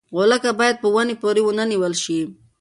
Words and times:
غولکه 0.15 0.51
باید 0.59 0.75
په 0.81 0.87
ونې 0.93 1.15
پورې 1.21 1.41
ونه 1.43 1.63
نیول 1.71 1.93
شي. 2.03 2.19